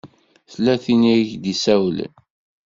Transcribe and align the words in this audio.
Tella 0.51 0.75
tin 0.83 1.01
i 1.11 1.13
ak-d-isawlen. 1.21 2.13